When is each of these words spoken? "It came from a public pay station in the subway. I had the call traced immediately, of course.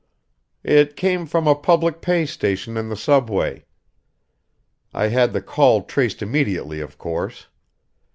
"It 0.63 0.95
came 0.95 1.27
from 1.27 1.45
a 1.47 1.53
public 1.53 2.01
pay 2.01 2.25
station 2.25 2.75
in 2.75 2.89
the 2.89 2.95
subway. 2.95 3.65
I 4.95 5.09
had 5.09 5.31
the 5.31 5.43
call 5.43 5.83
traced 5.83 6.23
immediately, 6.23 6.79
of 6.81 6.97
course. 6.97 7.49